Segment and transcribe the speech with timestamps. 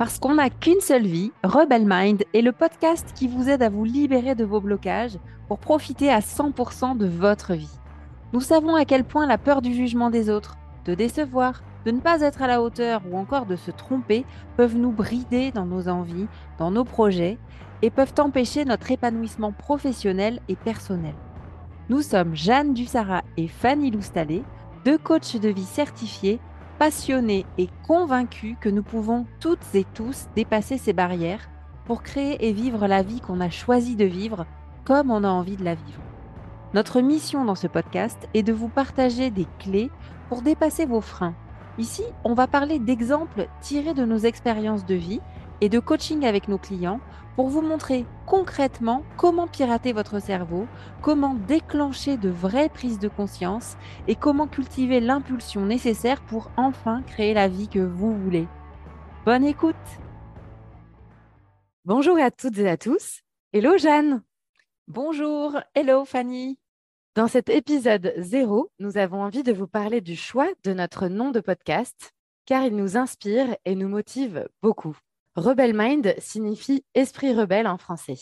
[0.00, 3.68] Parce qu'on n'a qu'une seule vie, Rebel Mind est le podcast qui vous aide à
[3.68, 7.78] vous libérer de vos blocages pour profiter à 100% de votre vie.
[8.32, 12.00] Nous savons à quel point la peur du jugement des autres, de décevoir, de ne
[12.00, 14.24] pas être à la hauteur ou encore de se tromper
[14.56, 17.36] peuvent nous brider dans nos envies, dans nos projets
[17.82, 21.14] et peuvent empêcher notre épanouissement professionnel et personnel.
[21.90, 24.44] Nous sommes Jeanne Dussara et Fanny Loustalé,
[24.86, 26.40] deux coachs de vie certifiés
[26.80, 31.50] passionnés et convaincus que nous pouvons toutes et tous dépasser ces barrières
[31.84, 34.46] pour créer et vivre la vie qu'on a choisi de vivre
[34.86, 36.00] comme on a envie de la vivre.
[36.72, 39.90] Notre mission dans ce podcast est de vous partager des clés
[40.30, 41.34] pour dépasser vos freins.
[41.76, 45.20] Ici, on va parler d'exemples tirés de nos expériences de vie
[45.60, 47.00] et de coaching avec nos clients
[47.36, 50.66] pour vous montrer concrètement comment pirater votre cerveau,
[51.02, 53.76] comment déclencher de vraies prises de conscience
[54.08, 58.46] et comment cultiver l'impulsion nécessaire pour enfin créer la vie que vous voulez.
[59.24, 59.76] Bonne écoute
[61.84, 63.22] Bonjour à toutes et à tous.
[63.52, 64.22] Hello Jeanne
[64.86, 66.58] Bonjour, hello Fanny
[67.14, 71.30] Dans cet épisode 0, nous avons envie de vous parler du choix de notre nom
[71.30, 72.12] de podcast
[72.44, 74.96] car il nous inspire et nous motive beaucoup.
[75.36, 78.18] Rebel Mind signifie esprit rebelle en français.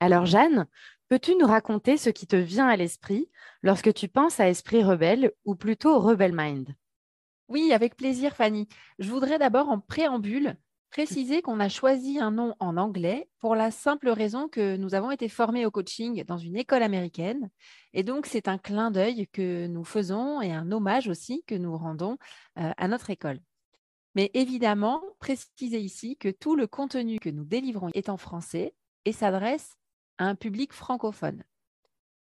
[0.00, 0.66] Alors Jeanne,
[1.08, 3.30] peux-tu nous raconter ce qui te vient à l'esprit
[3.62, 6.74] lorsque tu penses à esprit rebelle ou plutôt Rebel Mind?
[7.46, 8.66] Oui, avec plaisir Fanny.
[8.98, 10.56] Je voudrais d'abord en préambule
[10.90, 15.10] préciser qu'on a choisi un nom en anglais pour la simple raison que nous avons
[15.10, 17.50] été formés au coaching dans une école américaine.
[17.94, 21.76] Et donc, c'est un clin d'œil que nous faisons et un hommage aussi que nous
[21.76, 22.18] rendons
[22.58, 23.40] euh, à notre école.
[24.14, 28.74] Mais évidemment, précisez ici que tout le contenu que nous délivrons est en français
[29.04, 29.76] et s'adresse
[30.18, 31.42] à un public francophone.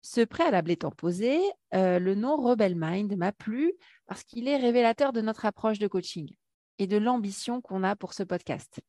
[0.02, 1.40] Ce préalable étant posé,
[1.74, 3.74] euh, le nom Rebel Mind m'a plu
[4.08, 6.34] parce qu'il est révélateur de notre approche de coaching
[6.78, 8.80] et de l'ambition qu'on a pour ce podcast.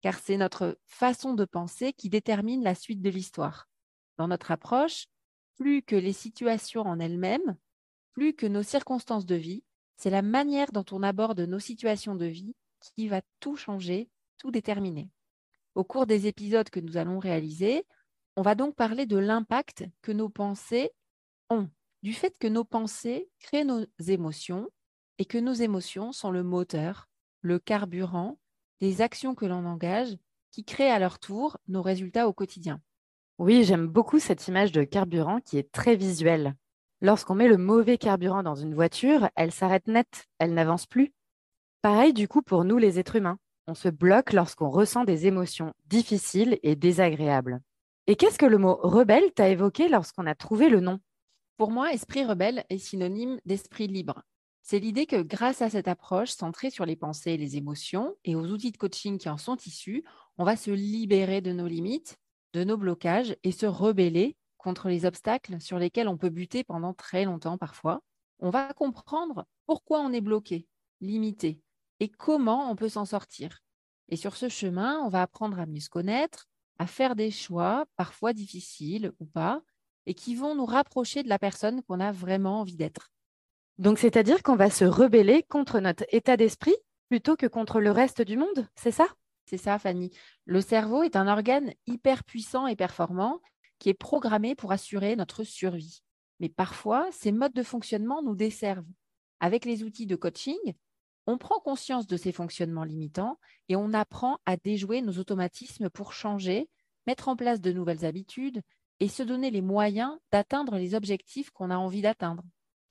[0.00, 3.68] Car c'est notre façon de penser qui détermine la suite de l'histoire.
[4.16, 5.06] Dans notre approche,
[5.56, 7.56] plus que les situations en elles-mêmes,
[8.12, 9.64] plus que nos circonstances de vie,
[9.98, 14.50] c'est la manière dont on aborde nos situations de vie qui va tout changer, tout
[14.50, 15.10] déterminer.
[15.74, 17.84] Au cours des épisodes que nous allons réaliser,
[18.36, 20.92] on va donc parler de l'impact que nos pensées
[21.50, 21.68] ont,
[22.02, 24.68] du fait que nos pensées créent nos émotions
[25.18, 27.08] et que nos émotions sont le moteur,
[27.40, 28.38] le carburant
[28.80, 30.16] des actions que l'on engage
[30.52, 32.80] qui créent à leur tour nos résultats au quotidien.
[33.38, 36.54] Oui, j'aime beaucoup cette image de carburant qui est très visuelle.
[37.00, 41.12] Lorsqu'on met le mauvais carburant dans une voiture, elle s'arrête net, elle n'avance plus.
[41.80, 43.38] Pareil du coup pour nous les êtres humains.
[43.68, 47.60] On se bloque lorsqu'on ressent des émotions difficiles et désagréables.
[48.08, 50.98] Et qu'est-ce que le mot rebelle t'a évoqué lorsqu'on a trouvé le nom?
[51.56, 54.22] Pour moi, esprit rebelle est synonyme d'esprit libre.
[54.62, 58.34] C'est l'idée que grâce à cette approche centrée sur les pensées et les émotions et
[58.34, 60.04] aux outils de coaching qui en sont issus,
[60.36, 62.16] on va se libérer de nos limites,
[62.54, 64.36] de nos blocages et se rebeller
[64.68, 68.02] contre les obstacles sur lesquels on peut buter pendant très longtemps parfois,
[68.38, 70.66] on va comprendre pourquoi on est bloqué,
[71.00, 71.62] limité,
[72.00, 73.60] et comment on peut s'en sortir.
[74.10, 77.86] Et sur ce chemin, on va apprendre à mieux se connaître, à faire des choix,
[77.96, 79.62] parfois difficiles ou pas,
[80.04, 83.10] et qui vont nous rapprocher de la personne qu'on a vraiment envie d'être.
[83.78, 86.76] Donc, c'est-à-dire qu'on va se rebeller contre notre état d'esprit
[87.08, 89.06] plutôt que contre le reste du monde, c'est ça?
[89.46, 90.10] C'est ça, Fanny.
[90.44, 93.40] Le cerveau est un organe hyper puissant et performant
[93.78, 96.02] qui est programmé pour assurer notre survie.
[96.40, 98.86] Mais parfois, ces modes de fonctionnement nous desservent.
[99.40, 100.58] Avec les outils de coaching,
[101.26, 103.38] on prend conscience de ces fonctionnements limitants
[103.68, 106.68] et on apprend à déjouer nos automatismes pour changer,
[107.06, 108.62] mettre en place de nouvelles habitudes
[109.00, 112.42] et se donner les moyens d'atteindre les objectifs qu'on a envie d'atteindre.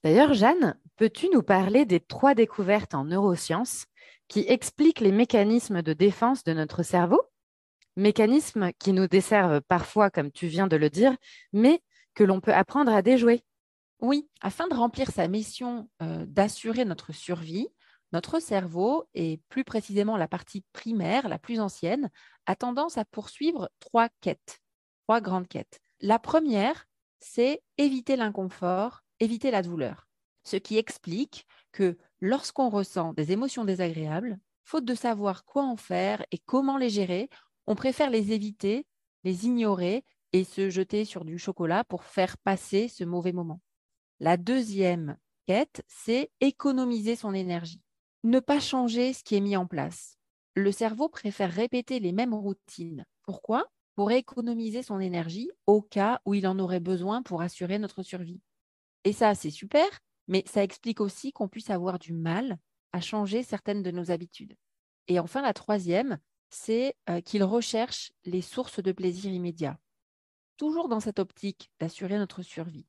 [0.04, 3.86] D'ailleurs, Jeanne, peux-tu nous parler des trois découvertes en neurosciences
[4.28, 7.20] qui expliquent les mécanismes de défense de notre cerveau?
[7.98, 11.16] Mécanismes qui nous desservent parfois, comme tu viens de le dire,
[11.52, 11.82] mais
[12.14, 13.44] que l'on peut apprendre à déjouer.
[14.00, 17.68] Oui, afin de remplir sa mission euh, d'assurer notre survie,
[18.12, 22.10] notre cerveau, et plus précisément la partie primaire, la plus ancienne,
[22.46, 24.60] a tendance à poursuivre trois quêtes,
[25.04, 25.80] trois grandes quêtes.
[26.00, 26.86] La première,
[27.18, 30.06] c'est éviter l'inconfort, éviter la douleur.
[30.44, 36.24] Ce qui explique que lorsqu'on ressent des émotions désagréables, faute de savoir quoi en faire
[36.30, 37.28] et comment les gérer,
[37.68, 38.86] on préfère les éviter,
[39.24, 43.60] les ignorer et se jeter sur du chocolat pour faire passer ce mauvais moment.
[44.20, 47.82] La deuxième quête, c'est économiser son énergie.
[48.24, 50.16] Ne pas changer ce qui est mis en place.
[50.54, 53.04] Le cerveau préfère répéter les mêmes routines.
[53.22, 53.66] Pourquoi?
[53.96, 58.40] Pour économiser son énergie au cas où il en aurait besoin pour assurer notre survie.
[59.04, 59.86] Et ça, c'est super,
[60.26, 62.56] mais ça explique aussi qu'on puisse avoir du mal
[62.94, 64.56] à changer certaines de nos habitudes.
[65.06, 66.18] Et enfin, la troisième,
[66.50, 69.78] c'est euh, qu'ils recherchent les sources de plaisir immédiat,
[70.56, 72.86] toujours dans cette optique d'assurer notre survie.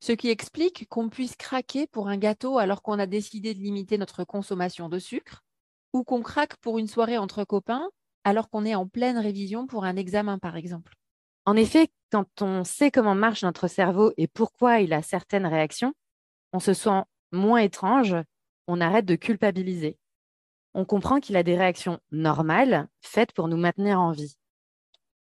[0.00, 3.98] Ce qui explique qu'on puisse craquer pour un gâteau alors qu'on a décidé de limiter
[3.98, 5.44] notre consommation de sucre,
[5.92, 7.88] ou qu'on craque pour une soirée entre copains
[8.24, 10.94] alors qu'on est en pleine révision pour un examen, par exemple.
[11.44, 15.92] En effet, quand on sait comment marche notre cerveau et pourquoi il a certaines réactions,
[16.52, 17.02] on se sent
[17.32, 18.16] moins étrange,
[18.68, 19.98] on arrête de culpabiliser.
[20.74, 24.36] On comprend qu'il a des réactions normales, faites pour nous maintenir en vie.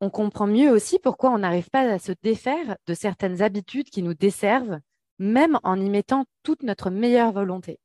[0.00, 4.02] On comprend mieux aussi pourquoi on n'arrive pas à se défaire de certaines habitudes qui
[4.02, 4.80] nous desservent,
[5.18, 7.80] même en y mettant toute notre meilleure volonté.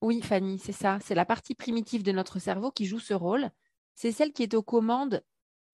[0.00, 0.98] Oui, Fanny, c'est ça.
[1.02, 3.50] C'est la partie primitive de notre cerveau qui joue ce rôle.
[3.94, 5.22] C'est celle qui est aux commandes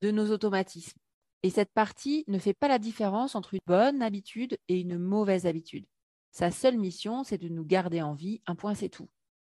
[0.02, 0.98] de nos automatismes.
[1.44, 5.46] Et cette partie ne fait pas la différence entre une bonne habitude et une mauvaise
[5.46, 5.86] habitude.
[6.32, 9.08] Sa seule mission, c'est de nous garder en vie, un point c'est tout.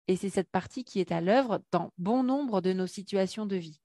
[0.09, 3.57] Et c'est cette partie qui est à l'œuvre dans bon nombre de nos situations de
[3.57, 3.81] vie.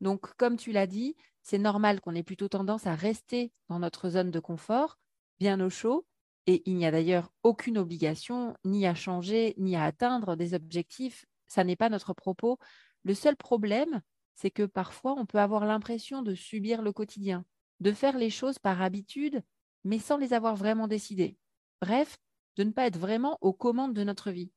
[0.00, 4.08] Donc, comme tu l'as dit, c'est normal qu'on ait plutôt tendance à rester dans notre
[4.08, 4.98] zone de confort,
[5.38, 6.06] bien au chaud,
[6.46, 11.26] et il n'y a d'ailleurs aucune obligation ni à changer, ni à atteindre des objectifs.
[11.46, 12.58] Ça n'est pas notre propos.
[13.04, 14.00] Le seul problème,
[14.34, 17.44] c'est que parfois on peut avoir l'impression de subir le quotidien,
[17.80, 19.42] de faire les choses par habitude,
[19.84, 21.36] mais sans les avoir vraiment décidées.
[21.82, 22.18] Bref,
[22.56, 24.50] de ne pas être vraiment aux commandes de notre vie.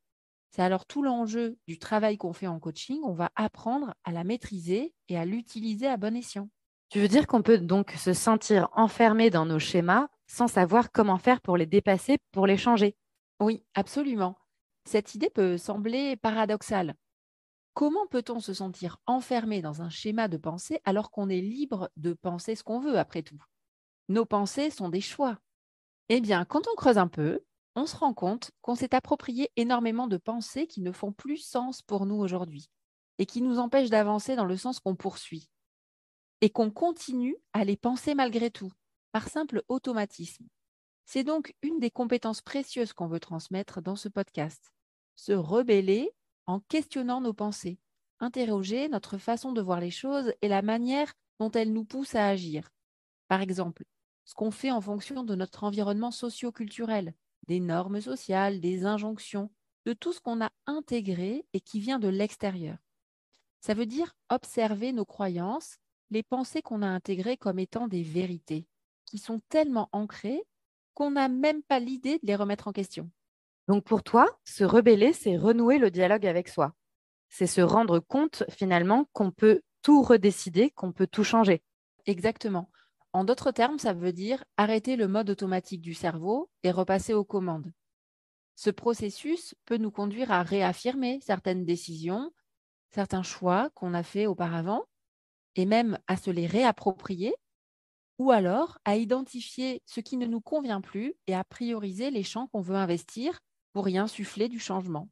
[0.52, 4.26] C'est alors tout l'enjeu du travail qu'on fait en coaching, on va apprendre à la
[4.26, 6.50] maîtriser et à l'utiliser à bon escient.
[6.90, 11.18] Tu veux dire qu'on peut donc se sentir enfermé dans nos schémas sans savoir comment
[11.18, 12.98] faire pour les dépasser, pour les changer?
[13.40, 14.38] Oui, absolument.
[14.84, 16.96] Cette idée peut sembler paradoxale.
[17.74, 22.12] Comment peut-on se sentir enfermé dans un schéma de pensée alors qu'on est libre de
[22.12, 23.42] penser ce qu'on veut après tout?
[24.10, 25.38] Nos pensées sont des choix.
[26.10, 27.40] Eh bien, quand on creuse un peu,
[27.76, 31.82] on se rend compte qu'on s'est approprié énormément de pensées qui ne font plus sens
[31.82, 32.70] pour nous aujourd'hui
[33.18, 35.50] et qui nous empêchent d'avancer dans le sens qu'on poursuit.
[36.42, 38.72] Et qu'on continue à les penser malgré tout,
[39.12, 40.48] par simple automatisme.
[41.06, 44.72] C'est donc une des compétences précieuses qu'on veut transmettre dans ce podcast.
[45.16, 46.12] Se rebeller
[46.48, 47.80] en questionnant nos pensées,
[48.20, 52.28] interroger notre façon de voir les choses et la manière dont elles nous poussent à
[52.28, 52.70] agir.
[53.28, 53.84] Par exemple,
[54.26, 57.14] ce qu'on fait en fonction de notre environnement socio-culturel,
[57.48, 59.52] des normes sociales, des injonctions,
[59.86, 62.78] de tout ce qu'on a intégré et qui vient de l'extérieur.
[63.62, 65.78] Ça veut dire observer nos croyances,
[66.10, 68.68] les pensées qu'on a intégrées comme étant des vérités,
[69.06, 70.44] qui sont tellement ancrées
[70.94, 73.10] qu'on n'a même pas l'idée de les remettre en question.
[73.68, 76.74] Donc pour toi, se rebeller, c'est renouer le dialogue avec soi.
[77.30, 81.64] C'est se rendre compte finalement qu'on peut tout redécider, qu'on peut tout changer.
[82.06, 82.70] Exactement.
[83.14, 87.26] En d'autres termes, ça veut dire arrêter le mode automatique du cerveau et repasser aux
[87.26, 87.74] commandes.
[88.56, 92.32] Ce processus peut nous conduire à réaffirmer certaines décisions,
[92.90, 94.86] certains choix qu'on a faits auparavant,
[95.56, 97.34] et même à se les réapproprier,
[98.18, 102.48] ou alors à identifier ce qui ne nous convient plus et à prioriser les champs
[102.48, 103.40] qu'on veut investir
[103.74, 105.10] pour y insuffler du changement.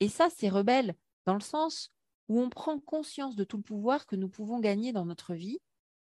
[0.00, 0.94] Et ça, c'est rebelle,
[1.26, 1.90] dans le sens
[2.28, 5.58] où on prend conscience de tout le pouvoir que nous pouvons gagner dans notre vie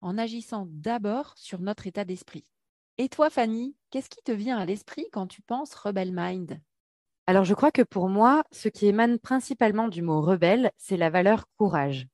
[0.00, 2.44] en agissant d'abord sur notre état d'esprit.
[2.98, 6.60] Et toi, Fanny, qu'est-ce qui te vient à l'esprit quand tu penses rebel mind?
[7.26, 11.10] Alors, je crois que pour moi, ce qui émane principalement du mot rebelle, c'est la
[11.10, 12.06] valeur courage.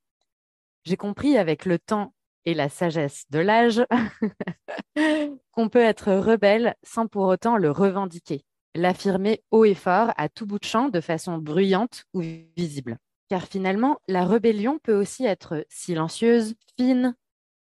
[0.85, 3.85] J'ai compris avec le temps et la sagesse de l'âge
[5.53, 10.47] qu'on peut être rebelle sans pour autant le revendiquer, l'affirmer haut et fort à tout
[10.47, 12.23] bout de champ de façon bruyante ou
[12.57, 12.99] visible.
[13.29, 17.15] Car finalement, la rébellion peut aussi être silencieuse, fine,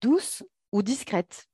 [0.01, 1.47] douce ou discrète.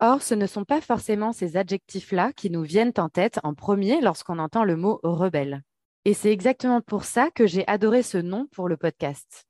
[0.00, 4.00] Or, ce ne sont pas forcément ces adjectifs-là qui nous viennent en tête en premier
[4.00, 5.62] lorsqu'on entend le mot rebelle.
[6.04, 9.44] Et c'est exactement pour ça que j'ai adoré ce nom pour le podcast.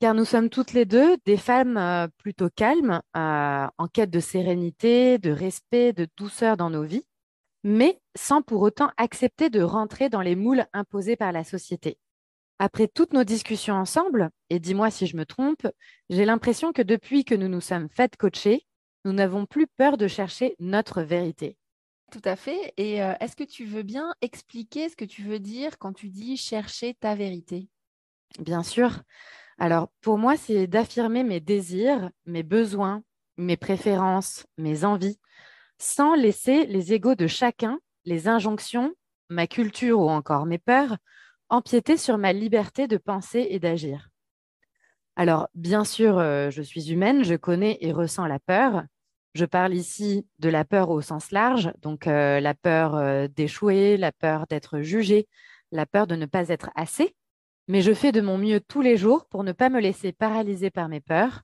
[0.00, 4.20] Car nous sommes toutes les deux des femmes euh, plutôt calmes, euh, en quête de
[4.20, 7.06] sérénité, de respect, de douceur dans nos vies,
[7.62, 11.96] mais sans pour autant accepter de rentrer dans les moules imposés par la société.
[12.58, 15.66] Après toutes nos discussions ensemble, et dis-moi si je me trompe,
[16.08, 18.66] j'ai l'impression que depuis que nous nous sommes faites coacher,
[19.04, 21.56] nous n'avons plus peur de chercher notre vérité.
[22.12, 22.72] Tout à fait.
[22.76, 26.08] Et euh, est-ce que tu veux bien expliquer ce que tu veux dire quand tu
[26.08, 27.68] dis chercher ta vérité?
[28.38, 29.02] Bien sûr.
[29.58, 33.02] Alors, pour moi, c'est d'affirmer mes désirs, mes besoins,
[33.36, 35.18] mes préférences, mes envies,
[35.78, 38.94] sans laisser les égaux de chacun, les injonctions,
[39.28, 40.96] ma culture ou encore mes peurs
[41.54, 44.10] empiéter sur ma liberté de penser et d'agir.
[45.14, 48.82] Alors, bien sûr, euh, je suis humaine, je connais et ressens la peur.
[49.34, 53.96] Je parle ici de la peur au sens large, donc euh, la peur euh, d'échouer,
[53.96, 55.28] la peur d'être jugé,
[55.70, 57.14] la peur de ne pas être assez.
[57.68, 60.70] Mais je fais de mon mieux tous les jours pour ne pas me laisser paralyser
[60.70, 61.42] par mes peurs.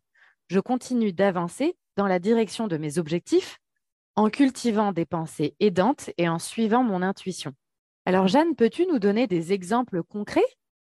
[0.48, 3.58] Je continue d'avancer dans la direction de mes objectifs
[4.16, 7.54] en cultivant des pensées aidantes et en suivant mon intuition.
[8.10, 10.40] Alors Jeanne, peux-tu nous donner des exemples concrets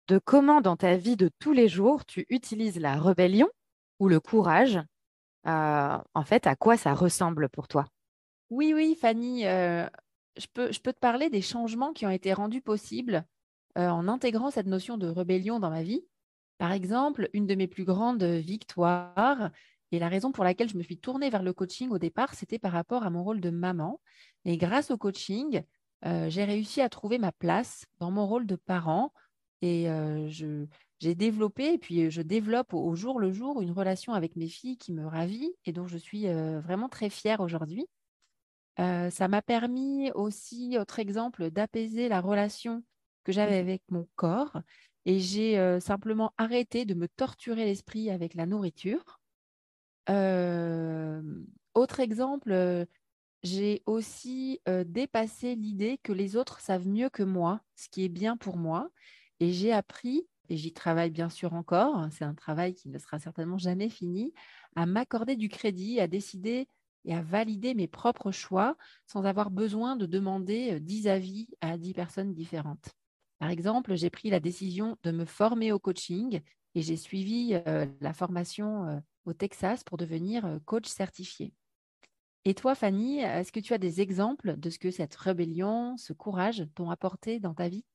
[0.10, 3.48] de comment dans ta vie de tous les jours tu utilises la rébellion
[4.00, 4.78] ou le courage
[5.48, 7.88] euh, En fait, à quoi ça ressemble pour toi?
[8.50, 9.88] Oui, oui, Fanny, euh,
[10.36, 13.24] je, peux, te parler des changements qui ont été rendus possibles
[13.78, 16.06] euh, en intégrant cette notion de rébellion dans ma vie.
[16.58, 19.50] Par exemple, une de mes plus grandes victoires,
[19.94, 22.60] et la raison pour laquelle je me suis tournée vers le coaching au départ, c'était
[22.60, 24.02] par rapport à mon rôle de maman.
[24.44, 25.64] Et grâce au coaching,
[26.04, 29.14] j'ai réussi à trouver ma place dans mon rôle de parent
[29.62, 29.88] et
[31.00, 34.78] j'ai développé et puis je développe au, jour le jour une relation avec mes filles
[34.78, 37.88] qui me ravit et dont je suis vraiment très fière aujourd'hui.
[38.78, 42.84] ça m'a permis aussi, autre exemple, d'apaiser la relation
[43.24, 43.66] que j'avais mmh.
[43.66, 44.62] avec mon corps
[45.06, 49.22] et j'ai simplement arrêté de me torturer l'esprit avec la nourriture.
[50.10, 52.86] autre exemple,
[53.44, 58.38] j'ai aussi dépassé l'idée que les autres savent mieux que moi ce qui est bien
[58.38, 58.90] pour moi
[59.40, 63.20] et j'ai appris, et j'y travaille bien sûr encore, c'est un travail qui ne sera
[63.20, 64.34] certainement jamais fini,
[64.76, 66.68] à m'accorder du crédit, à décider
[67.06, 71.94] et à valider mes propres choix sans avoir besoin de demander 10 avis à 10
[71.94, 72.92] personnes différentes.
[73.40, 76.40] Par exemple, j'ai pris la décision de me former au coaching
[76.76, 77.56] et j'ai suivi
[78.00, 81.54] la formation au Texas pour devenir coach certifié.
[82.46, 86.12] Et toi, Fanny, est-ce que tu as des exemples de ce que cette rébellion, ce
[86.12, 87.86] courage t'ont apporté dans ta vie?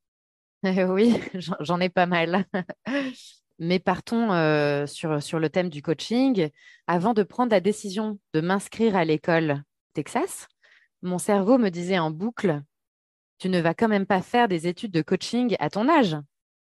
[0.89, 1.15] Oui,
[1.61, 2.45] j'en ai pas mal.
[3.61, 6.49] Mais partons euh, sur, sur le thème du coaching.
[6.87, 9.63] Avant de prendre la décision de m'inscrire à l'école
[9.95, 10.49] Texas,
[11.03, 12.63] mon cerveau me disait en boucle,
[13.39, 16.17] tu ne vas quand même pas faire des études de coaching à ton âge,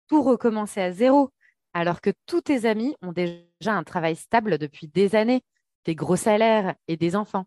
[0.08, 1.30] tout recommencer à zéro,
[1.72, 5.42] alors que tous tes amis ont déjà un travail stable depuis des années,
[5.84, 7.46] des gros salaires et des enfants.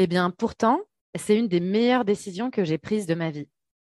[0.00, 0.80] Eh bien, pourtant,
[1.16, 3.48] c'est une des meilleures décisions que j'ai prises de ma vie.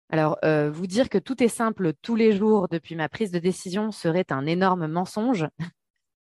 [0.08, 3.38] Alors, euh, vous dire que tout est simple tous les jours depuis ma prise de
[3.38, 5.46] décision serait un énorme mensonge,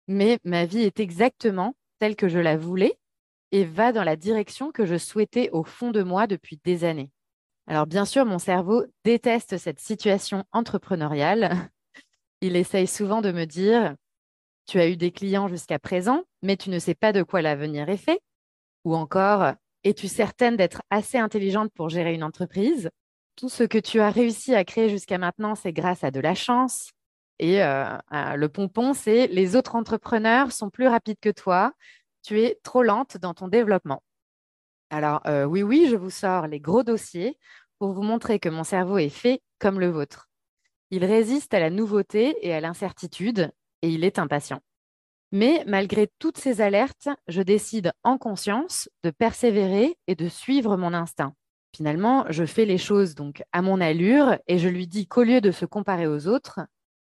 [0.09, 2.99] mais ma vie est exactement telle que je la voulais
[3.53, 7.09] et va dans la direction que je souhaitais au fond de moi depuis des années.
[7.65, 11.51] Alors, bien sûr, mon cerveau déteste cette situation entrepreneuriale.
[12.41, 13.95] Il essaye souvent de me dire,
[14.65, 17.87] tu as eu des clients jusqu'à présent, mais tu ne sais pas de quoi l'avenir
[17.87, 18.19] est fait.
[18.85, 22.89] Ou encore, es-tu certaine d'être assez intelligente pour gérer une entreprise?
[23.35, 26.35] Tout ce que tu as réussi à créer jusqu'à maintenant, c'est grâce à de la
[26.35, 26.91] chance.
[27.39, 31.71] Et euh, le pompon, c'est les autres entrepreneurs sont plus rapides que toi.
[32.21, 34.03] Tu es trop lente dans ton développement.
[34.89, 37.37] Alors euh, oui, oui, je vous sors les gros dossiers
[37.77, 40.27] pour vous montrer que mon cerveau est fait comme le vôtre.
[40.91, 44.59] Il résiste à la nouveauté et à l'incertitude et il est impatient.
[45.31, 50.93] Mais malgré toutes ces alertes, je décide en conscience de persévérer et de suivre mon
[50.93, 51.33] instinct.
[51.75, 55.39] Finalement, je fais les choses donc à mon allure et je lui dis qu'au lieu
[55.39, 56.61] de se comparer aux autres,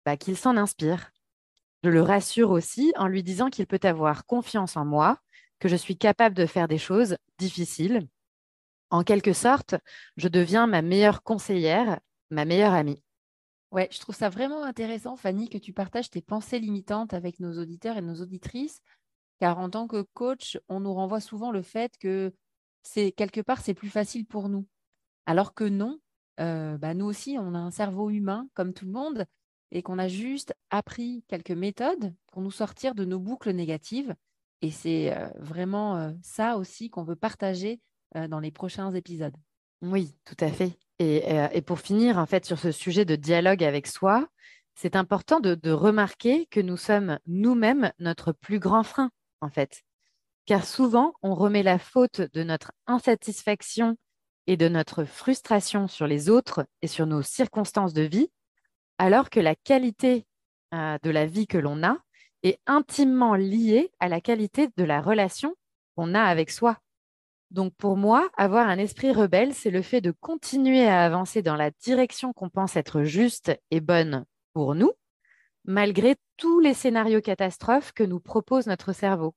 [0.05, 1.11] bah, qu'il s'en inspire.
[1.83, 5.19] Je le rassure aussi en lui disant qu'il peut avoir confiance en moi,
[5.59, 8.07] que je suis capable de faire des choses difficiles.
[8.89, 9.75] En quelque sorte,
[10.15, 11.99] je deviens ma meilleure conseillère,
[12.31, 13.03] ma meilleure amie.
[13.71, 17.59] Ouais, je trouve ça vraiment intéressant, Fanny, que tu partages tes pensées limitantes avec nos
[17.59, 18.81] auditeurs et nos auditrices,
[19.39, 22.33] car en tant que coach, on nous renvoie souvent le fait que
[22.83, 24.65] c'est quelque part, c'est plus facile pour nous.
[25.25, 25.99] Alors que non,
[26.39, 29.25] euh, bah, nous aussi, on a un cerveau humain comme tout le monde
[29.71, 34.15] et qu'on a juste appris quelques méthodes pour nous sortir de nos boucles négatives.
[34.61, 37.81] Et c'est euh, vraiment euh, ça aussi qu'on veut partager
[38.29, 39.35] dans les prochains épisodes.
[39.81, 40.86] Oui, tout à fait.
[40.99, 44.27] Et, pour finir, en fait, sur ce sujet de dialogue avec soi,
[44.75, 49.11] c'est important de remarquer que nous sommes nous-mêmes notre plus grand frein,
[49.41, 49.83] en fait
[50.47, 53.97] car souvent on remet la faute de notre insatisfaction
[54.47, 58.31] et de notre frustration sur les autres et sur nos circonstances de vie,
[58.97, 60.25] alors que la qualité
[60.73, 61.97] euh, de la vie que l'on a
[62.43, 65.53] est intimement liée à la qualité de la relation
[65.95, 66.77] qu'on a avec soi.
[67.51, 71.55] Donc pour moi, avoir un esprit rebelle, c'est le fait de continuer à avancer dans
[71.55, 74.91] la direction qu'on pense être juste et bonne pour nous,
[75.65, 79.33] malgré tous les scénarios catastrophes que nous propose notre cerveau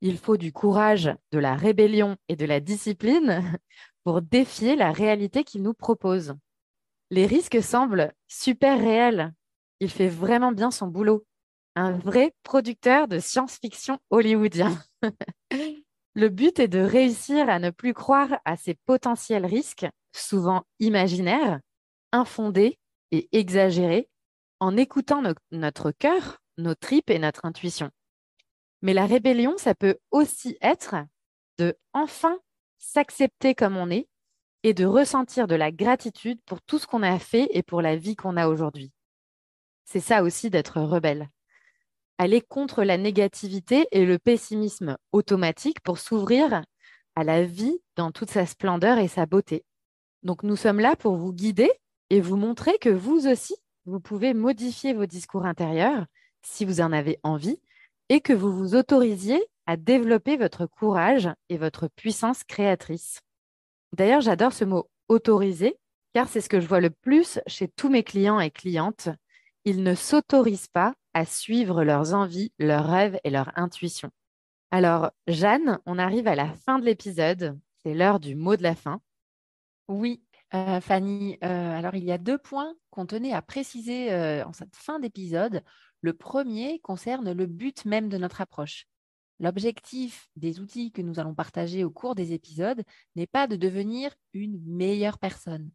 [0.00, 3.42] il faut du courage, de la rébellion et de la discipline
[4.04, 6.34] pour défier la réalité qu'il nous propose.
[7.10, 9.32] Les risques semblent super réels.
[9.80, 11.24] Il fait vraiment bien son boulot.
[11.74, 14.76] Un vrai producteur de science-fiction hollywoodien.
[16.18, 21.60] Le but est de réussir à ne plus croire à ces potentiels risques, souvent imaginaires,
[22.10, 22.76] infondés
[23.12, 24.08] et exagérés,
[24.58, 25.22] en écoutant
[25.52, 27.92] notre cœur, nos tripes et notre intuition.
[28.82, 30.96] Mais la rébellion, ça peut aussi être
[31.56, 32.36] de enfin
[32.80, 34.08] s'accepter comme on est
[34.64, 37.94] et de ressentir de la gratitude pour tout ce qu'on a fait et pour la
[37.94, 38.90] vie qu'on a aujourd'hui.
[39.84, 41.28] C'est ça aussi d'être rebelle.
[42.18, 46.62] Aller contre la négativité et le pessimisme automatique pour s'ouvrir
[47.14, 49.64] à la vie dans toute sa splendeur et sa beauté.
[50.22, 51.70] Donc nous sommes là pour vous guider
[52.10, 53.54] et vous montrer que vous aussi,
[53.86, 56.06] vous pouvez modifier vos discours intérieurs
[56.42, 57.60] si vous en avez envie
[58.08, 63.20] et que vous vous autorisiez à développer votre courage et votre puissance créatrice.
[63.96, 65.78] D'ailleurs, j'adore ce mot autoriser
[66.14, 69.08] car c'est ce que je vois le plus chez tous mes clients et clientes.
[69.64, 70.94] Ils ne s'autorisent pas
[71.24, 74.10] suivre leurs envies, leurs rêves et leur intuition.
[74.70, 77.58] Alors, Jeanne, on arrive à la fin de l'épisode.
[77.82, 79.00] C'est l'heure du mot de la fin.
[79.88, 80.22] Oui,
[80.54, 81.38] euh, Fanny.
[81.42, 85.00] Euh, alors, il y a deux points qu'on tenait à préciser euh, en cette fin
[85.00, 85.62] d'épisode.
[86.02, 88.86] Le premier concerne le but même de notre approche.
[89.40, 92.82] L'objectif des outils que nous allons partager au cours des épisodes
[93.14, 95.70] n'est pas de devenir une meilleure personne.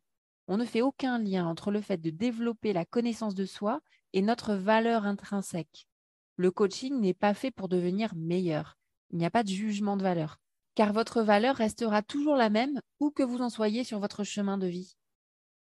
[0.47, 3.79] On ne fait aucun lien entre le fait de développer la connaissance de soi
[4.13, 5.87] et notre valeur intrinsèque.
[6.35, 8.77] Le coaching n'est pas fait pour devenir meilleur.
[9.11, 10.39] Il n'y a pas de jugement de valeur,
[10.75, 14.57] car votre valeur restera toujours la même où que vous en soyez sur votre chemin
[14.57, 14.95] de vie.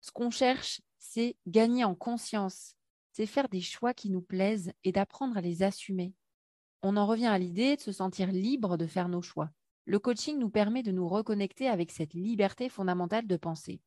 [0.00, 2.74] Ce qu'on cherche, c'est gagner en conscience,
[3.12, 6.14] c'est faire des choix qui nous plaisent et d'apprendre à les assumer.
[6.82, 9.50] On en revient à l'idée de se sentir libre de faire nos choix.
[9.84, 13.80] Le coaching nous permet de nous reconnecter avec cette liberté fondamentale de penser.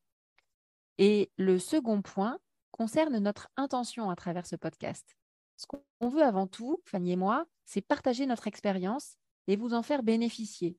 [0.97, 2.39] Et le second point
[2.71, 5.15] concerne notre intention à travers ce podcast.
[5.57, 9.15] Ce qu'on veut avant tout, Fanny et moi, c'est partager notre expérience
[9.47, 10.77] et vous en faire bénéficier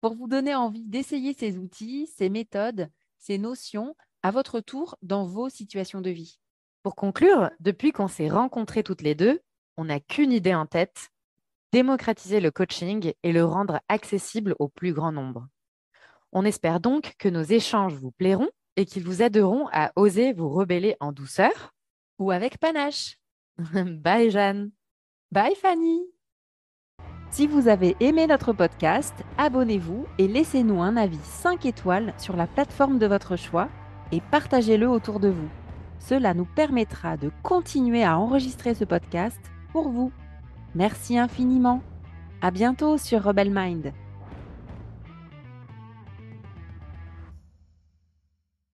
[0.00, 5.24] pour vous donner envie d'essayer ces outils, ces méthodes, ces notions à votre tour dans
[5.24, 6.38] vos situations de vie.
[6.82, 9.40] Pour conclure, depuis qu'on s'est rencontrés toutes les deux,
[9.76, 11.10] on n'a qu'une idée en tête,
[11.72, 15.46] démocratiser le coaching et le rendre accessible au plus grand nombre.
[16.32, 20.48] On espère donc que nos échanges vous plairont et qu'ils vous aideront à oser vous
[20.48, 21.74] rebeller en douceur
[22.20, 23.18] ou avec panache.
[23.58, 24.70] Bye Jeanne.
[25.32, 26.00] Bye Fanny.
[27.30, 32.46] Si vous avez aimé notre podcast, abonnez-vous et laissez-nous un avis 5 étoiles sur la
[32.46, 33.68] plateforme de votre choix
[34.12, 35.48] et partagez-le autour de vous.
[35.98, 39.40] Cela nous permettra de continuer à enregistrer ce podcast
[39.72, 40.12] pour vous.
[40.76, 41.82] Merci infiniment.
[42.40, 43.92] À bientôt sur Rebel Mind.